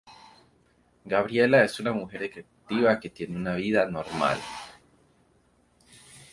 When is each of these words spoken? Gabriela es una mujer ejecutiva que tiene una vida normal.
Gabriela 1.05 1.63
es 1.63 1.79
una 1.79 1.91
mujer 1.93 2.23
ejecutiva 2.23 2.99
que 2.99 3.11
tiene 3.11 3.37
una 3.37 3.53
vida 3.53 3.85
normal. 3.87 4.39